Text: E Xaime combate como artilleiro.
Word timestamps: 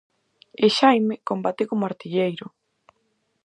E 0.63 0.67
Xaime 0.77 1.15
combate 1.29 1.63
como 1.69 1.83
artilleiro. 1.89 2.45